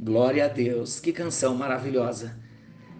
Glória 0.00 0.44
a 0.44 0.48
Deus, 0.48 1.00
que 1.00 1.12
canção 1.12 1.54
maravilhosa. 1.56 2.36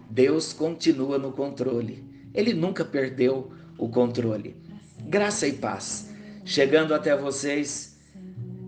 Deus 0.09 0.51
continua 0.51 1.17
no 1.17 1.31
controle. 1.31 2.03
Ele 2.33 2.53
nunca 2.53 2.83
perdeu 2.83 3.51
o 3.77 3.87
controle. 3.87 4.55
Graça 5.07 5.47
e 5.47 5.53
paz. 5.53 6.09
Chegando 6.43 6.93
até 6.93 7.15
vocês 7.15 7.97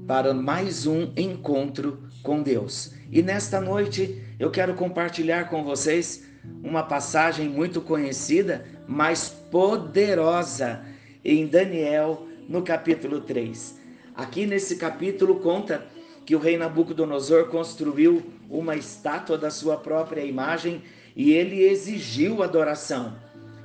para 0.07 0.33
mais 0.33 0.86
um 0.86 1.11
encontro 1.17 2.04
com 2.23 2.41
Deus. 2.41 2.93
E 3.11 3.21
nesta 3.21 3.59
noite 3.59 4.23
eu 4.39 4.49
quero 4.49 4.75
compartilhar 4.75 5.49
com 5.49 5.63
vocês 5.63 6.24
uma 6.64 6.84
passagem 6.84 7.48
muito 7.48 7.82
conhecida, 7.82 8.66
mas 8.88 9.30
poderosa 9.30 10.84
em 11.23 11.45
Daniel, 11.48 12.27
no 12.48 12.62
capítulo 12.62 13.22
3. 13.22 13.80
Aqui 14.16 14.45
nesse 14.45 14.77
capítulo 14.77 15.39
conta 15.39 15.86
que 16.26 16.36
o 16.36 16.39
rei 16.39 16.58
Nabucodonosor 16.58 17.48
construiu 17.48 18.23
uma 18.50 18.76
estátua 18.76 19.38
da 19.38 19.52
sua 19.52 19.77
própria 19.77 20.22
imagem 20.22 20.81
e 21.16 21.31
ele 21.31 21.63
exigiu 21.63 22.41
adoração. 22.41 23.16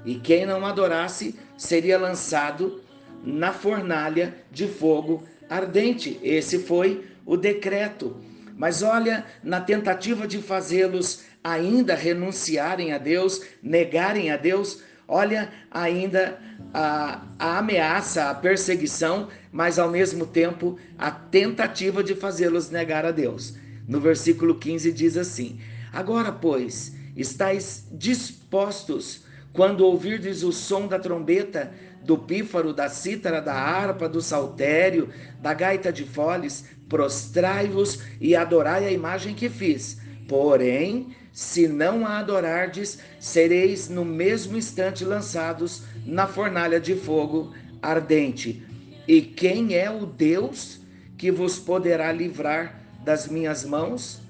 E 0.04 0.16
quem 0.16 0.46
não 0.46 0.64
adorasse 0.64 1.38
seria 1.56 1.98
lançado 1.98 2.80
na 3.24 3.52
fornalha 3.52 4.34
de 4.50 4.66
fogo 4.66 5.24
ardente. 5.48 6.18
Esse 6.22 6.60
foi 6.60 7.04
o 7.26 7.36
decreto. 7.36 8.16
Mas 8.56 8.82
olha, 8.82 9.24
na 9.42 9.60
tentativa 9.60 10.26
de 10.26 10.38
fazê-los 10.38 11.24
ainda 11.42 11.94
renunciarem 11.94 12.92
a 12.92 12.98
Deus, 12.98 13.42
negarem 13.62 14.30
a 14.30 14.36
Deus, 14.36 14.82
olha 15.08 15.50
ainda 15.70 16.38
a, 16.72 17.24
a, 17.38 17.58
ameaça, 17.58 18.30
a 18.30 18.34
perseguição, 18.34 19.28
mas 19.50 19.78
ao 19.78 19.90
mesmo 19.90 20.26
tempo 20.26 20.78
a 20.98 21.10
tentativa 21.10 22.02
de 22.02 22.14
fazê-los 22.14 22.70
negar 22.70 23.04
a 23.04 23.10
Deus. 23.10 23.54
No 23.88 24.00
versículo 24.00 24.54
15 24.54 24.92
diz 24.92 25.16
assim: 25.16 25.58
Agora, 25.92 26.30
pois, 26.30 26.94
estáis 27.16 27.86
dispostos 27.90 29.24
quando 29.52 29.80
ouvirdes 29.80 30.42
o 30.44 30.52
som 30.52 30.86
da 30.86 30.98
trombeta, 30.98 31.72
do 32.04 32.16
pífaro, 32.16 32.72
da 32.72 32.88
cítara, 32.88 33.40
da 33.42 33.54
harpa, 33.54 34.08
do 34.08 34.20
saltério, 34.20 35.08
da 35.40 35.52
gaita 35.52 35.92
de 35.92 36.04
foles, 36.04 36.64
prostrai-vos 36.88 38.02
e 38.20 38.34
adorai 38.34 38.86
a 38.86 38.92
imagem 38.92 39.34
que 39.34 39.48
fiz. 39.48 40.00
Porém, 40.28 41.14
se 41.32 41.68
não 41.68 42.06
a 42.06 42.18
adorardes, 42.18 42.98
sereis 43.18 43.88
no 43.88 44.04
mesmo 44.04 44.56
instante 44.56 45.04
lançados 45.04 45.82
na 46.04 46.26
fornalha 46.26 46.80
de 46.80 46.94
fogo 46.94 47.54
ardente. 47.80 48.62
E 49.06 49.22
quem 49.22 49.74
é 49.74 49.90
o 49.90 50.06
Deus 50.06 50.80
que 51.16 51.30
vos 51.30 51.58
poderá 51.58 52.12
livrar 52.12 52.80
das 53.04 53.28
minhas 53.28 53.64
mãos? 53.64 54.20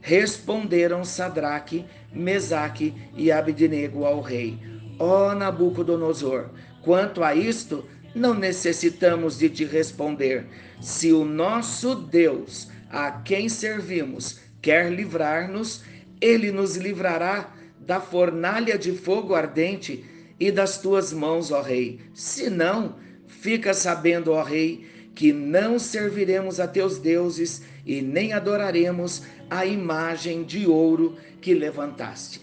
Responderam 0.00 1.04
Sadraque, 1.04 1.84
Mesaque 2.12 2.94
e 3.16 3.30
Abednego 3.30 4.04
ao 4.04 4.20
rei: 4.20 4.58
Ó 4.98 5.34
Nabucodonosor, 5.34 6.50
quanto 6.82 7.22
a 7.22 7.34
isto, 7.34 7.84
não 8.14 8.34
necessitamos 8.34 9.38
de 9.38 9.48
te 9.48 9.64
responder. 9.64 10.46
Se 10.80 11.12
o 11.12 11.24
nosso 11.24 11.94
Deus, 11.94 12.68
a 12.90 13.10
quem 13.10 13.48
servimos, 13.48 14.40
quer 14.62 14.90
livrar-nos, 14.90 15.82
ele 16.20 16.50
nos 16.50 16.76
livrará 16.76 17.54
da 17.78 18.00
fornalha 18.00 18.78
de 18.78 18.92
fogo 18.92 19.34
ardente 19.34 20.04
e 20.38 20.50
das 20.50 20.78
tuas 20.78 21.12
mãos, 21.12 21.50
ó 21.50 21.60
rei. 21.60 22.00
Se 22.14 22.50
não, 22.50 22.96
fica 23.26 23.72
sabendo, 23.74 24.32
ó 24.32 24.42
rei, 24.42 24.86
que 25.14 25.32
não 25.32 25.78
serviremos 25.78 26.60
a 26.60 26.68
teus 26.68 26.98
deuses 26.98 27.62
e 27.84 28.00
nem 28.02 28.32
adoraremos 28.32 29.22
a 29.50 29.66
imagem 29.66 30.44
de 30.44 30.66
ouro 30.66 31.16
que 31.40 31.54
levantaste. 31.54 32.40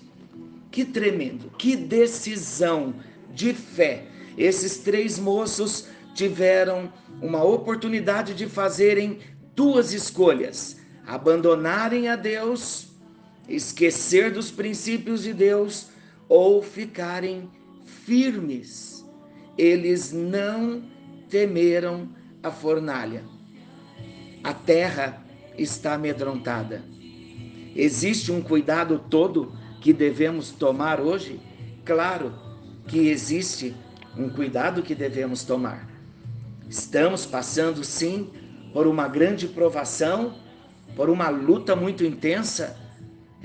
Que 0.71 0.83
tremendo, 0.83 1.51
que 1.57 1.75
decisão 1.75 2.95
de 3.33 3.53
fé. 3.53 4.03
Esses 4.37 4.79
três 4.79 5.17
moços 5.17 5.87
tiveram 6.13 6.91
uma 7.21 7.43
oportunidade 7.43 8.33
de 8.33 8.45
fazerem 8.47 9.19
duas 9.55 9.93
escolhas: 9.93 10.77
abandonarem 11.05 12.09
a 12.09 12.15
Deus, 12.15 12.87
esquecer 13.47 14.31
dos 14.31 14.51
princípios 14.51 15.23
de 15.23 15.33
Deus 15.33 15.87
ou 16.27 16.61
ficarem 16.61 17.49
firmes. 17.85 19.05
Eles 19.57 20.11
não 20.11 20.83
temeram 21.29 22.09
a 22.41 22.51
fornalha. 22.51 23.23
A 24.43 24.53
terra 24.53 25.23
está 25.57 25.93
amedrontada. 25.93 26.83
Existe 27.75 28.31
um 28.31 28.41
cuidado 28.41 28.99
todo 29.09 29.53
que 29.81 29.93
devemos 29.93 30.51
tomar 30.51 30.99
hoje? 30.99 31.39
Claro 31.83 32.33
que 32.87 33.09
existe 33.09 33.75
um 34.17 34.29
cuidado 34.29 34.81
que 34.81 34.95
devemos 34.95 35.43
tomar. 35.43 35.89
Estamos 36.69 37.25
passando, 37.25 37.83
sim, 37.83 38.29
por 38.73 38.87
uma 38.87 39.07
grande 39.07 39.47
provação, 39.47 40.35
por 40.95 41.09
uma 41.09 41.29
luta 41.29 41.75
muito 41.75 42.03
intensa. 42.03 42.77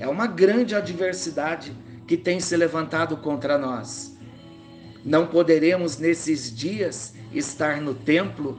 É 0.01 0.07
uma 0.07 0.25
grande 0.25 0.73
adversidade 0.73 1.71
que 2.07 2.17
tem 2.17 2.39
se 2.39 2.57
levantado 2.57 3.17
contra 3.17 3.55
nós. 3.55 4.17
Não 5.05 5.27
poderemos 5.27 5.99
nesses 5.99 6.51
dias 6.51 7.13
estar 7.31 7.79
no 7.79 7.93
templo, 7.93 8.57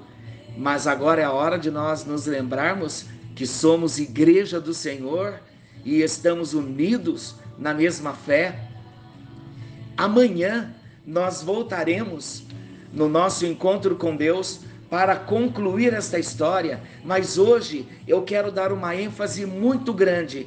mas 0.56 0.86
agora 0.86 1.20
é 1.20 1.24
a 1.24 1.32
hora 1.32 1.58
de 1.58 1.68
nós 1.68 2.04
nos 2.04 2.26
lembrarmos 2.26 3.06
que 3.34 3.44
somos 3.44 3.98
igreja 3.98 4.60
do 4.60 4.72
Senhor 4.72 5.40
e 5.84 6.00
estamos 6.00 6.54
unidos 6.54 7.34
na 7.58 7.74
mesma 7.74 8.12
fé. 8.12 8.68
Amanhã 9.96 10.72
nós 11.04 11.42
voltaremos 11.42 12.44
no 12.92 13.08
nosso 13.08 13.44
encontro 13.44 13.96
com 13.96 14.14
Deus 14.14 14.60
para 14.88 15.16
concluir 15.16 15.92
esta 15.92 16.20
história, 16.20 16.80
mas 17.04 17.36
hoje 17.36 17.88
eu 18.06 18.22
quero 18.22 18.52
dar 18.52 18.70
uma 18.70 18.94
ênfase 18.94 19.44
muito 19.44 19.92
grande 19.92 20.46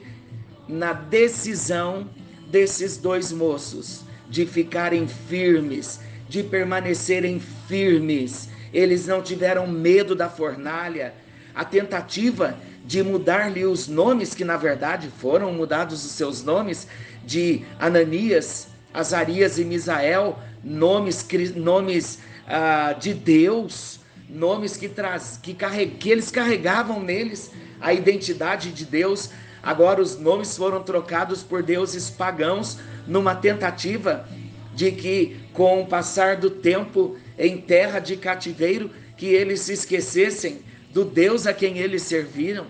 na 0.68 0.94
decisão 0.94 2.10
desses 2.48 2.98
dois 2.98 3.32
moços 3.32 4.02
de 4.30 4.46
ficarem 4.46 5.08
firmes, 5.08 6.00
de 6.28 6.44
permanecerem 6.44 7.40
firmes. 7.68 8.50
Eles 8.74 9.08
não 9.08 9.22
tiveram 9.22 9.68
medo 9.68 10.16
da 10.16 10.30
fornalha. 10.30 11.14
A 11.54 11.64
tentativa 11.64 12.58
de 12.86 13.02
mudar-lhe 13.02 13.66
os 13.66 13.88
nomes, 13.88 14.34
que 14.34 14.44
na 14.44 14.58
verdade 14.58 15.10
foram 15.20 15.54
mudados 15.54 16.06
os 16.06 16.12
seus 16.12 16.44
nomes, 16.44 16.88
de 17.26 17.66
Ananias, 17.80 18.68
Azarias 18.94 19.58
e 19.58 19.66
Misael, 19.66 20.40
nomes, 20.64 21.26
nomes 21.56 22.20
ah, 22.48 22.94
de 22.94 23.14
Deus, 23.14 24.00
nomes 24.30 24.78
que, 24.78 24.88
traz, 24.88 25.40
que, 25.42 25.54
carreg, 25.54 25.96
que 25.98 26.10
eles 26.10 26.30
carregavam 26.30 27.02
neles 27.02 27.52
a 27.82 27.94
identidade 27.94 28.72
de 28.72 28.86
Deus. 28.86 29.30
Agora 29.66 30.00
os 30.00 30.20
nomes 30.20 30.56
foram 30.56 30.84
trocados 30.84 31.42
por 31.42 31.64
deuses 31.64 32.08
pagãos 32.08 32.78
numa 33.08 33.34
tentativa 33.34 34.30
de 34.76 34.92
que, 34.92 35.40
com 35.54 35.82
o 35.82 35.88
passar 35.88 36.36
do 36.36 36.52
tempo 36.52 37.18
em 37.36 37.58
terra 37.58 37.98
de 37.98 38.16
cativeiro, 38.16 38.92
que 39.18 39.26
eles 39.26 39.62
se 39.62 39.74
esquecessem 39.74 40.60
do 40.94 41.04
Deus 41.04 41.48
a 41.48 41.54
quem 41.54 41.80
eles 41.80 42.04
serviram, 42.04 42.68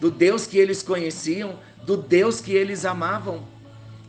do 0.00 0.10
Deus 0.10 0.44
que 0.44 0.58
eles 0.58 0.82
conheciam, 0.82 1.56
do 1.86 1.96
Deus 1.96 2.40
que 2.40 2.52
eles 2.52 2.84
amavam. 2.84 3.44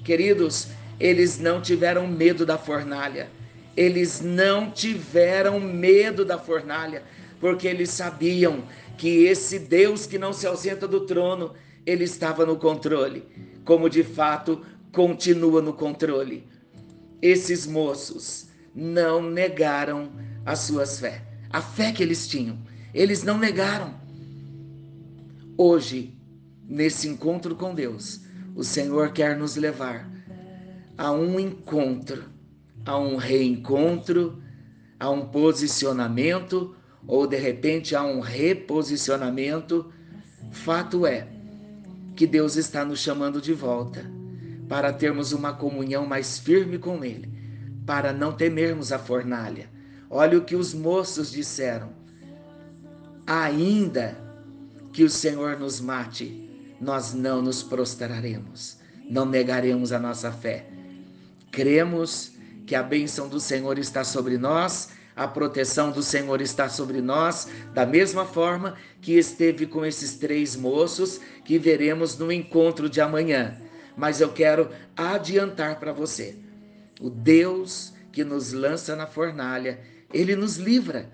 Queridos, 0.03 0.69
eles 0.99 1.37
não 1.37 1.61
tiveram 1.61 2.07
medo 2.07 2.43
da 2.43 2.57
fornalha. 2.57 3.29
Eles 3.77 4.19
não 4.19 4.71
tiveram 4.71 5.59
medo 5.59 6.25
da 6.25 6.39
fornalha, 6.39 7.03
porque 7.39 7.67
eles 7.67 7.91
sabiam 7.91 8.63
que 8.97 9.25
esse 9.25 9.59
Deus 9.59 10.07
que 10.07 10.17
não 10.17 10.33
se 10.33 10.47
ausenta 10.47 10.87
do 10.87 11.01
trono, 11.01 11.53
ele 11.85 12.03
estava 12.03 12.45
no 12.45 12.57
controle, 12.57 13.23
como 13.63 13.89
de 13.89 14.03
fato 14.03 14.61
continua 14.91 15.61
no 15.61 15.73
controle. 15.73 16.47
Esses 17.21 17.67
moços 17.67 18.47
não 18.73 19.21
negaram 19.21 20.11
as 20.45 20.59
suas 20.59 20.99
fé, 20.99 21.23
a 21.49 21.61
fé 21.61 21.91
que 21.91 22.01
eles 22.01 22.27
tinham. 22.27 22.57
Eles 22.93 23.23
não 23.23 23.37
negaram. 23.37 23.93
Hoje, 25.57 26.17
nesse 26.63 27.07
encontro 27.07 27.55
com 27.55 27.73
Deus, 27.73 28.21
o 28.55 28.63
Senhor 28.63 29.11
quer 29.11 29.37
nos 29.37 29.55
levar 29.55 30.09
a 30.97 31.11
um 31.11 31.39
encontro, 31.39 32.25
a 32.85 32.97
um 32.97 33.17
reencontro, 33.17 34.41
a 34.99 35.09
um 35.09 35.27
posicionamento 35.27 36.75
ou 37.07 37.27
de 37.27 37.37
repente 37.37 37.95
a 37.95 38.03
um 38.03 38.19
reposicionamento. 38.19 39.91
Fato 40.51 41.05
é 41.05 41.34
que 42.15 42.25
Deus 42.25 42.55
está 42.55 42.85
nos 42.85 42.99
chamando 42.99 43.41
de 43.41 43.53
volta 43.53 44.09
para 44.67 44.93
termos 44.93 45.31
uma 45.31 45.53
comunhão 45.53 46.05
mais 46.05 46.39
firme 46.39 46.77
com 46.77 47.03
Ele, 47.03 47.29
para 47.85 48.11
não 48.11 48.33
temermos 48.33 48.91
a 48.91 48.97
fornalha. 48.97 49.69
Olha 50.09 50.37
o 50.37 50.43
que 50.43 50.55
os 50.55 50.73
moços 50.73 51.31
disseram. 51.31 51.89
Ainda 53.27 54.17
que 54.93 55.03
o 55.03 55.09
Senhor 55.09 55.59
nos 55.59 55.79
mate, 55.81 56.49
nós 56.79 57.13
não 57.13 57.41
nos 57.41 57.61
prostraremos, 57.61 58.77
não 59.09 59.25
negaremos 59.25 59.91
a 59.91 59.99
nossa 59.99 60.31
fé. 60.31 60.67
Cremos 61.51 62.31
que 62.65 62.75
a 62.75 62.83
bênção 62.83 63.27
do 63.27 63.39
Senhor 63.39 63.77
está 63.77 64.03
sobre 64.03 64.37
nós, 64.37 64.89
a 65.15 65.27
proteção 65.27 65.91
do 65.91 66.03
Senhor 66.03 66.41
está 66.41 66.67
sobre 66.67 67.01
nós, 67.01 67.47
da 67.73 67.85
mesma 67.85 68.25
forma 68.25 68.75
que 69.01 69.17
esteve 69.17 69.65
com 69.65 69.85
esses 69.85 70.15
três 70.15 70.55
moços 70.55 71.21
que 71.45 71.57
veremos 71.57 72.17
no 72.17 72.31
encontro 72.31 72.89
de 72.89 72.99
amanhã. 72.99 73.57
Mas 73.95 74.19
eu 74.19 74.33
quero 74.33 74.69
adiantar 74.95 75.79
para 75.79 75.93
você: 75.93 76.35
o 76.99 77.09
Deus 77.09 77.93
que 78.11 78.23
nos 78.23 78.51
lança 78.51 78.95
na 78.95 79.07
fornalha, 79.07 79.79
ele 80.13 80.35
nos 80.35 80.57
livra. 80.57 81.11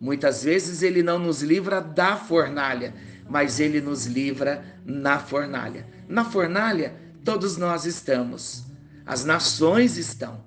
Muitas 0.00 0.44
vezes 0.44 0.82
ele 0.82 1.02
não 1.02 1.18
nos 1.18 1.42
livra 1.42 1.80
da 1.80 2.16
fornalha, 2.16 2.94
mas 3.28 3.58
ele 3.58 3.80
nos 3.80 4.06
livra 4.06 4.64
na 4.84 5.18
fornalha. 5.18 5.86
Na 6.08 6.24
fornalha, 6.24 6.94
todos 7.24 7.56
nós 7.56 7.84
estamos, 7.84 8.64
as 9.04 9.24
nações 9.24 9.96
estão, 9.96 10.44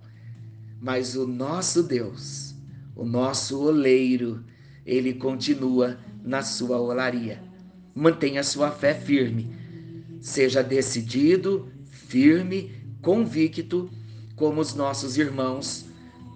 mas 0.80 1.16
o 1.16 1.28
nosso 1.28 1.84
Deus, 1.84 2.51
o 3.02 3.06
nosso 3.06 3.60
oleiro, 3.60 4.46
ele 4.86 5.12
continua 5.12 5.98
na 6.24 6.44
sua 6.44 6.80
olaria. 6.80 7.42
Mantenha 7.96 8.44
sua 8.44 8.70
fé 8.70 8.94
firme, 8.94 9.52
seja 10.22 10.62
decidido, 10.62 11.68
firme, 11.90 12.72
convicto 13.02 13.90
como 14.36 14.62
os 14.62 14.76
nossos 14.76 15.18
irmãos 15.18 15.86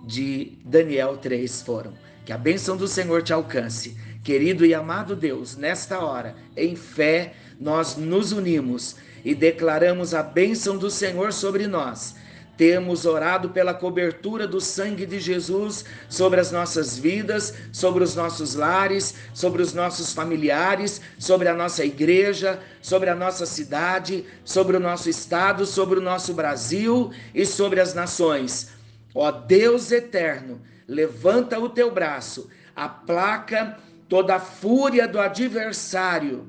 de 0.08 0.58
Daniel 0.66 1.18
3 1.18 1.62
foram. 1.62 1.94
Que 2.26 2.34
a 2.34 2.38
bênção 2.38 2.76
do 2.76 2.88
Senhor 2.88 3.22
te 3.22 3.32
alcance. 3.32 3.96
Querido 4.24 4.66
e 4.66 4.74
amado 4.74 5.16
Deus, 5.16 5.56
nesta 5.56 6.00
hora, 6.00 6.36
em 6.58 6.76
fé, 6.76 7.36
nós 7.60 7.96
nos 7.96 8.32
unimos 8.32 8.96
e 9.24 9.36
declaramos 9.36 10.16
a 10.16 10.24
bênção 10.24 10.80
do 10.80 10.90
Senhor 10.90 11.32
sobre 11.32 11.68
nós 11.68 12.16
temos 12.58 13.06
orado 13.06 13.50
pela 13.50 13.74
cobertura 13.74 14.48
do 14.48 14.62
sangue 14.62 15.06
de 15.06 15.20
Jesus 15.20 15.84
sobre 16.08 16.40
as 16.40 16.52
nossas 16.52 16.98
vidas, 16.98 17.54
sobre 17.72 18.04
os 18.04 18.16
nossos 18.16 18.56
lares, 18.56 19.16
sobre 19.34 19.62
os 19.62 19.74
nossos 19.74 20.14
familiares, 20.14 21.02
sobre 21.20 21.48
a 21.48 21.54
nossa 21.54 21.84
igreja, 21.84 22.60
sobre 22.82 23.10
a 23.10 23.16
nossa 23.16 23.46
cidade, 23.46 24.26
sobre 24.44 24.78
o 24.78 24.80
nosso 24.80 25.10
estado, 25.10 25.66
sobre 25.66 26.00
o 26.00 26.02
nosso 26.02 26.34
Brasil 26.34 27.12
e 27.34 27.46
sobre 27.46 27.82
as 27.82 27.94
nações. 27.94 28.70
Ó 29.14 29.32
Deus 29.32 29.92
eterno, 29.92 30.62
levanta 30.88 31.60
o 31.60 31.70
teu 31.70 31.92
braço, 31.92 32.50
aplaca 32.76 33.78
toda 34.08 34.36
a 34.36 34.40
fúria 34.40 35.08
do 35.08 35.20
adversário. 35.20 36.48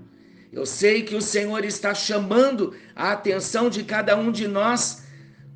Eu 0.52 0.64
sei 0.64 1.02
que 1.02 1.14
o 1.14 1.22
Senhor 1.22 1.64
está 1.64 1.94
chamando 1.94 2.74
a 2.94 3.12
atenção 3.12 3.68
de 3.68 3.84
cada 3.84 4.16
um 4.16 4.30
de 4.30 4.46
nós 4.46 5.05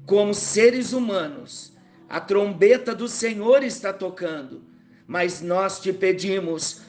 como 0.07 0.35
seres 0.35 0.93
humanos, 0.93 1.73
a 2.09 2.21
trombeta 2.21 2.95
do 2.95 3.07
Senhor 3.07 3.63
está 3.63 3.93
tocando, 3.93 4.63
mas 5.07 5.41
nós 5.41 5.81
te 5.81 5.93
pedimos, 5.93 6.83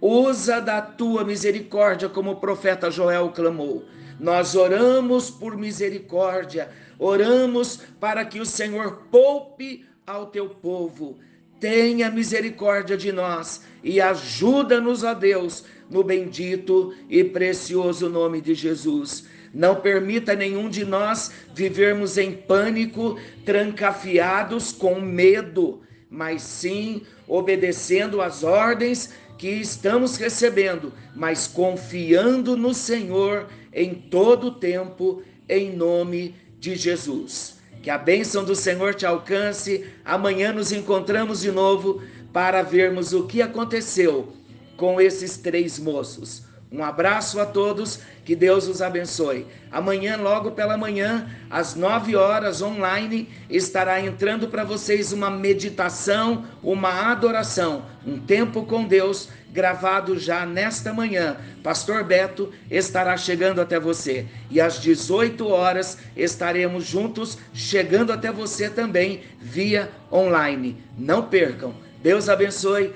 usa 0.00 0.60
da 0.60 0.80
tua 0.80 1.24
misericórdia, 1.24 2.08
como 2.08 2.32
o 2.32 2.36
profeta 2.36 2.90
Joel 2.90 3.30
clamou. 3.30 3.84
Nós 4.20 4.54
oramos 4.54 5.30
por 5.30 5.56
misericórdia, 5.56 6.70
oramos 6.98 7.80
para 8.00 8.24
que 8.24 8.40
o 8.40 8.46
Senhor 8.46 9.02
poupe 9.10 9.84
ao 10.06 10.26
teu 10.26 10.48
povo. 10.48 11.18
Tenha 11.60 12.10
misericórdia 12.10 12.96
de 12.96 13.10
nós 13.12 13.62
e 13.82 14.00
ajuda-nos, 14.00 15.02
ó 15.02 15.14
Deus, 15.14 15.64
no 15.90 16.04
bendito 16.04 16.94
e 17.08 17.24
precioso 17.24 18.08
nome 18.08 18.40
de 18.40 18.54
Jesus. 18.54 19.26
Não 19.52 19.76
permita 19.76 20.34
nenhum 20.34 20.68
de 20.68 20.84
nós 20.84 21.30
vivermos 21.54 22.18
em 22.18 22.32
pânico, 22.32 23.18
trancafiados 23.44 24.72
com 24.72 25.00
medo, 25.00 25.80
mas 26.10 26.42
sim 26.42 27.02
obedecendo 27.26 28.20
às 28.20 28.42
ordens 28.42 29.12
que 29.38 29.48
estamos 29.48 30.16
recebendo, 30.16 30.92
mas 31.14 31.46
confiando 31.46 32.56
no 32.56 32.74
Senhor 32.74 33.46
em 33.72 33.94
todo 33.94 34.48
o 34.48 34.54
tempo, 34.54 35.22
em 35.48 35.74
nome 35.74 36.34
de 36.58 36.74
Jesus. 36.74 37.58
Que 37.82 37.90
a 37.90 37.96
bênção 37.96 38.44
do 38.44 38.56
Senhor 38.56 38.94
te 38.94 39.06
alcance. 39.06 39.86
Amanhã 40.04 40.52
nos 40.52 40.72
encontramos 40.72 41.40
de 41.40 41.52
novo 41.52 42.02
para 42.32 42.62
vermos 42.62 43.12
o 43.12 43.26
que 43.26 43.40
aconteceu 43.40 44.32
com 44.76 45.00
esses 45.00 45.36
três 45.36 45.78
moços. 45.78 46.47
Um 46.70 46.84
abraço 46.84 47.40
a 47.40 47.46
todos, 47.46 48.00
que 48.26 48.36
Deus 48.36 48.68
os 48.68 48.82
abençoe. 48.82 49.46
Amanhã, 49.72 50.16
logo 50.16 50.50
pela 50.50 50.76
manhã, 50.76 51.26
às 51.48 51.74
9 51.74 52.14
horas, 52.14 52.60
online, 52.60 53.26
estará 53.48 53.98
entrando 54.00 54.48
para 54.48 54.64
vocês 54.64 55.10
uma 55.10 55.30
meditação, 55.30 56.44
uma 56.62 57.10
adoração, 57.10 57.86
um 58.06 58.18
tempo 58.18 58.66
com 58.66 58.84
Deus, 58.84 59.30
gravado 59.50 60.18
já 60.18 60.44
nesta 60.44 60.92
manhã. 60.92 61.38
Pastor 61.62 62.04
Beto 62.04 62.52
estará 62.70 63.16
chegando 63.16 63.62
até 63.62 63.80
você. 63.80 64.26
E 64.50 64.60
às 64.60 64.78
18 64.78 65.48
horas 65.48 65.96
estaremos 66.14 66.84
juntos, 66.84 67.38
chegando 67.54 68.12
até 68.12 68.30
você 68.30 68.68
também, 68.68 69.22
via 69.40 69.90
online. 70.12 70.76
Não 70.98 71.22
percam. 71.22 71.74
Deus 72.02 72.28
abençoe 72.28 72.92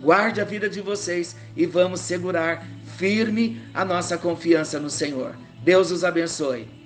guarde 0.00 0.40
a 0.40 0.44
vida 0.44 0.68
de 0.68 0.80
vocês 0.80 1.36
e 1.56 1.66
vamos 1.66 2.00
segurar 2.00 2.66
firme 2.96 3.62
a 3.74 3.84
nossa 3.84 4.16
confiança 4.18 4.78
no 4.78 4.90
Senhor. 4.90 5.34
Deus 5.62 5.90
os 5.90 6.04
abençoe. 6.04 6.79